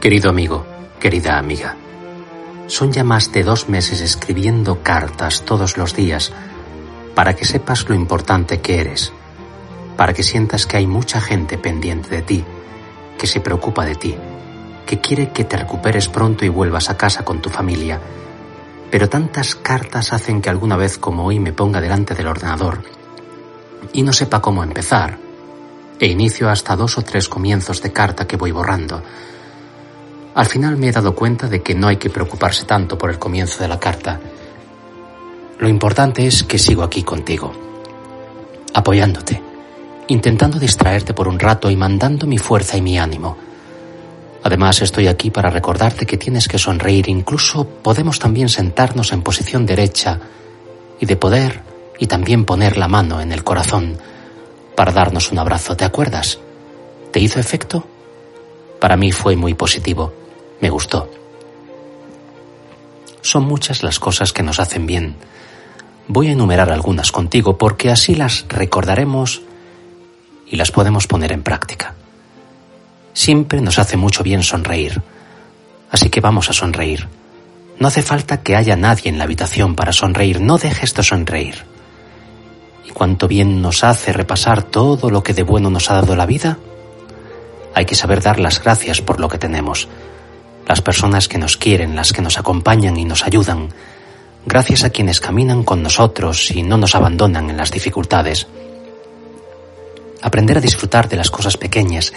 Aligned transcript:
Querido 0.00 0.30
amigo, 0.30 0.64
querida 0.98 1.36
amiga, 1.36 1.76
son 2.68 2.90
ya 2.90 3.04
más 3.04 3.32
de 3.32 3.44
dos 3.44 3.68
meses 3.68 4.00
escribiendo 4.00 4.82
cartas 4.82 5.42
todos 5.42 5.76
los 5.76 5.94
días 5.94 6.32
para 7.14 7.36
que 7.36 7.44
sepas 7.44 7.86
lo 7.86 7.94
importante 7.94 8.62
que 8.62 8.80
eres, 8.80 9.12
para 9.98 10.14
que 10.14 10.22
sientas 10.22 10.64
que 10.64 10.78
hay 10.78 10.86
mucha 10.86 11.20
gente 11.20 11.58
pendiente 11.58 12.08
de 12.08 12.22
ti, 12.22 12.44
que 13.18 13.26
se 13.26 13.40
preocupa 13.40 13.84
de 13.84 13.94
ti, 13.94 14.16
que 14.86 15.02
quiere 15.02 15.32
que 15.32 15.44
te 15.44 15.58
recuperes 15.58 16.08
pronto 16.08 16.46
y 16.46 16.48
vuelvas 16.48 16.88
a 16.88 16.96
casa 16.96 17.22
con 17.22 17.42
tu 17.42 17.50
familia. 17.50 18.00
Pero 18.90 19.10
tantas 19.10 19.54
cartas 19.54 20.14
hacen 20.14 20.40
que 20.40 20.48
alguna 20.48 20.78
vez 20.78 20.96
como 20.96 21.26
hoy 21.26 21.38
me 21.40 21.52
ponga 21.52 21.82
delante 21.82 22.14
del 22.14 22.28
ordenador 22.28 22.84
y 23.92 24.02
no 24.02 24.14
sepa 24.14 24.40
cómo 24.40 24.64
empezar, 24.64 25.18
e 25.98 26.06
inicio 26.06 26.48
hasta 26.48 26.74
dos 26.74 26.96
o 26.96 27.02
tres 27.02 27.28
comienzos 27.28 27.82
de 27.82 27.92
carta 27.92 28.26
que 28.26 28.38
voy 28.38 28.50
borrando, 28.50 29.02
al 30.34 30.46
final 30.46 30.76
me 30.76 30.88
he 30.88 30.92
dado 30.92 31.14
cuenta 31.14 31.48
de 31.48 31.62
que 31.62 31.74
no 31.74 31.88
hay 31.88 31.96
que 31.96 32.10
preocuparse 32.10 32.64
tanto 32.64 32.96
por 32.96 33.10
el 33.10 33.18
comienzo 33.18 33.62
de 33.62 33.68
la 33.68 33.80
carta. 33.80 34.20
Lo 35.58 35.68
importante 35.68 36.26
es 36.26 36.44
que 36.44 36.58
sigo 36.58 36.82
aquí 36.82 37.02
contigo, 37.02 37.52
apoyándote, 38.72 39.42
intentando 40.08 40.58
distraerte 40.58 41.14
por 41.14 41.28
un 41.28 41.38
rato 41.38 41.68
y 41.70 41.76
mandando 41.76 42.26
mi 42.26 42.38
fuerza 42.38 42.76
y 42.76 42.82
mi 42.82 42.98
ánimo. 42.98 43.36
Además 44.42 44.80
estoy 44.80 45.06
aquí 45.08 45.30
para 45.30 45.50
recordarte 45.50 46.06
que 46.06 46.16
tienes 46.16 46.48
que 46.48 46.58
sonreír, 46.58 47.08
incluso 47.08 47.66
podemos 47.66 48.18
también 48.18 48.48
sentarnos 48.48 49.12
en 49.12 49.22
posición 49.22 49.66
derecha 49.66 50.18
y 50.98 51.06
de 51.06 51.16
poder 51.16 51.62
y 51.98 52.06
también 52.06 52.46
poner 52.46 52.78
la 52.78 52.88
mano 52.88 53.20
en 53.20 53.32
el 53.32 53.44
corazón 53.44 53.98
para 54.74 54.92
darnos 54.92 55.30
un 55.30 55.38
abrazo, 55.38 55.76
¿te 55.76 55.84
acuerdas? 55.84 56.38
¿Te 57.10 57.20
hizo 57.20 57.38
efecto? 57.38 57.84
Para 58.80 58.96
mí 58.96 59.12
fue 59.12 59.36
muy 59.36 59.52
positivo 59.52 60.19
me 60.60 60.70
gustó. 60.70 61.10
Son 63.22 63.44
muchas 63.44 63.82
las 63.82 63.98
cosas 63.98 64.32
que 64.32 64.42
nos 64.42 64.60
hacen 64.60 64.86
bien. 64.86 65.16
Voy 66.08 66.28
a 66.28 66.32
enumerar 66.32 66.70
algunas 66.70 67.12
contigo 67.12 67.58
porque 67.58 67.90
así 67.90 68.14
las 68.14 68.46
recordaremos 68.48 69.42
y 70.46 70.56
las 70.56 70.72
podemos 70.72 71.06
poner 71.06 71.32
en 71.32 71.42
práctica. 71.42 71.94
Siempre 73.12 73.60
nos 73.60 73.78
hace 73.78 73.96
mucho 73.96 74.22
bien 74.22 74.42
sonreír, 74.42 75.02
así 75.90 76.10
que 76.10 76.20
vamos 76.20 76.50
a 76.50 76.52
sonreír. 76.52 77.08
No 77.78 77.88
hace 77.88 78.02
falta 78.02 78.42
que 78.42 78.56
haya 78.56 78.76
nadie 78.76 79.08
en 79.08 79.18
la 79.18 79.24
habitación 79.24 79.74
para 79.74 79.92
sonreír, 79.92 80.40
no 80.40 80.58
dejes 80.58 80.94
de 80.94 81.02
sonreír. 81.02 81.64
¿Y 82.86 82.90
cuánto 82.90 83.28
bien 83.28 83.62
nos 83.62 83.84
hace 83.84 84.12
repasar 84.12 84.62
todo 84.62 85.10
lo 85.10 85.22
que 85.22 85.34
de 85.34 85.42
bueno 85.42 85.70
nos 85.70 85.90
ha 85.90 85.94
dado 85.94 86.16
la 86.16 86.26
vida? 86.26 86.58
Hay 87.74 87.84
que 87.84 87.94
saber 87.94 88.20
dar 88.20 88.40
las 88.40 88.62
gracias 88.62 89.00
por 89.00 89.20
lo 89.20 89.28
que 89.28 89.38
tenemos, 89.38 89.88
las 90.70 90.82
personas 90.82 91.26
que 91.26 91.36
nos 91.36 91.56
quieren, 91.56 91.96
las 91.96 92.12
que 92.12 92.22
nos 92.22 92.38
acompañan 92.38 92.96
y 92.96 93.04
nos 93.04 93.24
ayudan, 93.24 93.70
gracias 94.46 94.84
a 94.84 94.90
quienes 94.90 95.18
caminan 95.18 95.64
con 95.64 95.82
nosotros 95.82 96.52
y 96.52 96.62
no 96.62 96.76
nos 96.76 96.94
abandonan 96.94 97.50
en 97.50 97.56
las 97.56 97.72
dificultades. 97.72 98.46
Aprender 100.22 100.58
a 100.58 100.60
disfrutar 100.60 101.08
de 101.08 101.16
las 101.16 101.28
cosas 101.28 101.56
pequeñas 101.56 102.12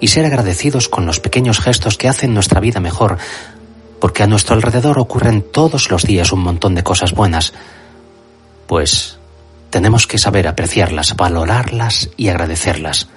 y 0.00 0.06
ser 0.06 0.24
agradecidos 0.24 0.88
con 0.88 1.04
los 1.04 1.18
pequeños 1.18 1.58
gestos 1.58 1.98
que 1.98 2.06
hacen 2.06 2.32
nuestra 2.32 2.60
vida 2.60 2.78
mejor, 2.78 3.18
porque 3.98 4.22
a 4.22 4.28
nuestro 4.28 4.54
alrededor 4.54 5.00
ocurren 5.00 5.42
todos 5.42 5.90
los 5.90 6.04
días 6.04 6.30
un 6.30 6.44
montón 6.44 6.76
de 6.76 6.84
cosas 6.84 7.12
buenas, 7.12 7.54
pues 8.68 9.18
tenemos 9.70 10.06
que 10.06 10.18
saber 10.18 10.46
apreciarlas, 10.46 11.16
valorarlas 11.16 12.10
y 12.16 12.28
agradecerlas. 12.28 13.08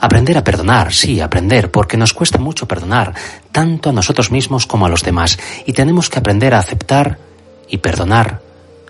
Aprender 0.00 0.38
a 0.38 0.44
perdonar, 0.44 0.92
sí, 0.92 1.20
aprender, 1.20 1.70
porque 1.70 1.98
nos 1.98 2.14
cuesta 2.14 2.38
mucho 2.38 2.66
perdonar, 2.66 3.14
tanto 3.52 3.90
a 3.90 3.92
nosotros 3.92 4.30
mismos 4.30 4.66
como 4.66 4.86
a 4.86 4.88
los 4.88 5.02
demás, 5.02 5.38
y 5.66 5.74
tenemos 5.74 6.08
que 6.08 6.18
aprender 6.18 6.54
a 6.54 6.58
aceptar 6.58 7.18
y 7.68 7.78
perdonar 7.78 8.40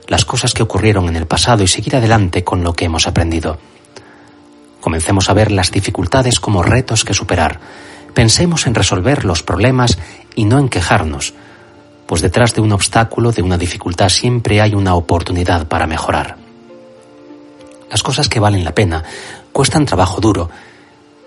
las 0.07 0.25
cosas 0.25 0.55
que 0.55 0.63
ocurrieron 0.63 1.09
en 1.09 1.17
el 1.17 1.27
pasado 1.27 1.63
y 1.65 1.67
seguir 1.67 1.97
adelante 1.97 2.45
con 2.45 2.63
lo 2.63 2.73
que 2.73 2.85
hemos 2.85 3.07
aprendido. 3.07 3.59
Comencemos 4.81 5.29
a 5.29 5.35
ver 5.35 5.51
las 5.51 5.71
dificultades 5.71 6.41
como 6.41 6.63
retos 6.63 7.05
que 7.05 7.13
superar. 7.13 7.61
Pensemos 8.15 8.67
en 8.67 8.75
resolver 8.75 9.25
los 9.25 9.43
problemas 9.43 9.99
y 10.35 10.45
no 10.45 10.59
en 10.59 10.69
quejarnos, 10.69 11.35
pues 12.07 12.23
detrás 12.23 12.55
de 12.55 12.61
un 12.61 12.73
obstáculo, 12.73 13.31
de 13.31 13.43
una 13.43 13.59
dificultad, 13.59 14.09
siempre 14.09 14.61
hay 14.61 14.75
una 14.75 14.95
oportunidad 14.95 15.69
para 15.69 15.87
mejorar. 15.87 16.37
Las 17.89 18.03
cosas 18.03 18.29
que 18.29 18.41
valen 18.41 18.65
la 18.65 18.75
pena 18.75 19.05
cuestan 19.53 19.87
trabajo 19.87 20.21
duro, 20.21 20.51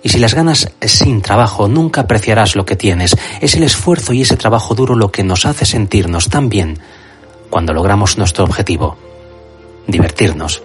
y 0.04 0.10
si 0.10 0.20
las 0.20 0.34
ganas 0.34 0.70
sin 0.82 1.22
trabajo, 1.22 1.70
nunca 1.70 2.02
apreciarás 2.02 2.58
lo 2.58 2.66
que 2.66 2.76
tienes. 2.76 3.16
Es 3.40 3.56
el 3.56 3.64
esfuerzo 3.64 4.12
y 4.12 4.22
ese 4.22 4.36
trabajo 4.36 4.76
duro 4.76 4.96
lo 4.96 5.12
que 5.12 5.24
nos 5.24 5.46
hace 5.46 5.66
sentirnos 5.66 6.30
tan 6.30 6.50
bien 6.50 6.78
cuando 7.50 7.72
logramos 7.72 8.18
nuestro 8.18 8.44
objetivo. 8.44 8.98
Divertirnos. 9.88 10.62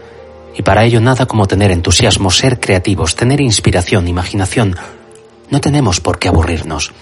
Y 0.56 0.62
para 0.62 0.84
ello 0.84 1.00
nada 1.00 1.26
como 1.26 1.47
tener 1.47 1.71
entusiasmo, 1.71 2.32
ser 2.32 2.59
creativos, 2.59 3.15
tener 3.15 3.41
inspiración, 3.41 4.09
imaginación. 4.09 4.75
No 5.50 5.60
tenemos 5.60 6.00
por 6.00 6.19
qué 6.19 6.26
aburrirnos. 6.26 6.93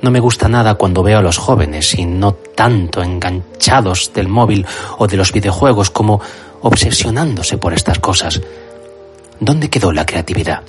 No 0.00 0.10
me 0.10 0.20
gusta 0.20 0.48
nada 0.48 0.76
cuando 0.76 1.02
veo 1.02 1.18
a 1.18 1.22
los 1.22 1.36
jóvenes 1.36 1.94
y 1.94 2.06
no 2.06 2.32
tanto 2.32 3.02
enganchados 3.02 4.12
del 4.14 4.28
móvil 4.28 4.64
o 4.96 5.06
de 5.06 5.18
los 5.18 5.30
videojuegos 5.30 5.90
como 5.90 6.22
obsesionándose 6.62 7.58
por 7.58 7.74
estas 7.74 7.98
cosas. 7.98 8.40
¿Dónde 9.40 9.68
quedó 9.68 9.92
la 9.92 10.06
creatividad? 10.06 10.62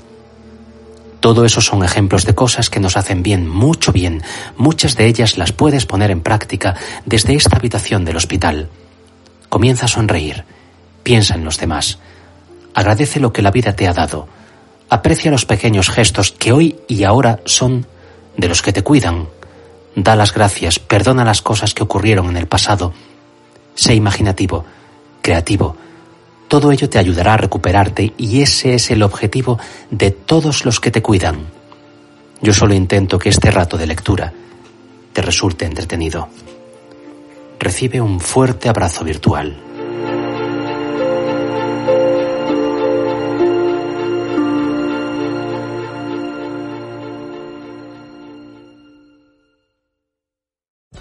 Todo 1.20 1.46
eso 1.46 1.62
son 1.62 1.84
ejemplos 1.84 2.26
de 2.26 2.36
cosas 2.36 2.70
que 2.70 2.80
nos 2.80 2.96
hacen 2.96 3.24
bien, 3.24 3.48
mucho 3.48 3.92
bien. 3.92 4.22
Muchas 4.58 4.96
de 4.96 5.08
ellas 5.08 5.38
las 5.38 5.52
puedes 5.52 5.86
poner 5.86 6.12
en 6.12 6.22
práctica 6.22 6.76
desde 7.06 7.36
esta 7.36 7.58
habitación 7.58 8.06
del 8.06 8.18
hospital. 8.18 8.70
Comienza 9.50 9.86
a 9.86 9.90
sonreír. 9.90 10.44
Piensa 11.04 11.36
en 11.36 11.44
los 11.44 11.58
demás. 11.58 12.00
Agradece 12.74 13.20
lo 13.20 13.34
que 13.34 13.42
la 13.42 13.52
vida 13.52 13.74
te 13.76 13.88
ha 13.88 13.94
dado. 13.94 14.28
Aprecia 14.90 15.32
los 15.32 15.46
pequeños 15.46 15.90
gestos 15.90 16.32
que 16.32 16.52
hoy 16.52 16.80
y 16.88 17.04
ahora 17.04 17.40
son 17.46 17.88
de 18.38 18.48
los 18.48 18.62
que 18.62 18.74
te 18.74 18.84
cuidan. 18.84 19.28
Da 19.96 20.16
las 20.16 20.34
gracias, 20.34 20.78
perdona 20.78 21.26
las 21.26 21.42
cosas 21.42 21.74
que 21.74 21.84
ocurrieron 21.84 22.30
en 22.30 22.38
el 22.38 22.48
pasado. 22.48 22.94
Sé 23.74 23.96
imaginativo, 23.96 24.64
creativo, 25.22 25.76
todo 26.48 26.72
ello 26.72 26.90
te 26.90 27.00
ayudará 27.00 27.34
a 27.34 27.38
recuperarte 27.38 28.14
y 28.18 28.42
ese 28.42 28.76
es 28.76 28.90
el 28.92 29.04
objetivo 29.04 29.60
de 29.92 30.12
todos 30.12 30.66
los 30.66 30.80
que 30.80 30.92
te 30.92 31.02
cuidan. 31.02 31.48
Yo 32.42 32.54
solo 32.54 32.74
intento 32.74 33.20
que 33.20 33.30
este 33.30 33.52
rato 33.52 33.78
de 33.78 33.88
lectura 33.88 34.34
te 35.14 35.22
resulte 35.22 35.66
entretenido. 35.66 36.30
Recibe 37.60 38.00
un 38.00 38.20
fuerte 38.20 38.70
abrazo 38.70 39.04
virtual. 39.04 39.58